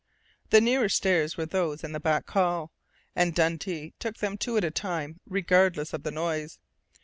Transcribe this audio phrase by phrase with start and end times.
[0.49, 2.71] The nearer stairs were those in the back hall,
[3.15, 6.57] and Dundee took them two at a time, regardless of the noise.